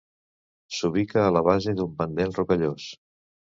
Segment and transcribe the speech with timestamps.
[0.77, 2.91] S'ubica a la base d'un pendent rocallós.